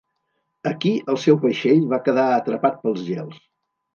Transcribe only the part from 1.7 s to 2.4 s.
va quedar